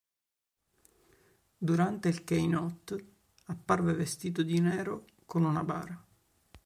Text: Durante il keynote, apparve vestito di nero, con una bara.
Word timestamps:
Durante 1.59 2.07
il 2.09 2.23
keynote, 2.23 3.09
apparve 3.49 3.93
vestito 3.93 4.41
di 4.41 4.59
nero, 4.59 5.05
con 5.27 5.43
una 5.43 5.63
bara. 5.63 6.03